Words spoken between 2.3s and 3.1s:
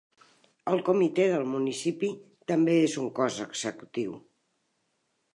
també és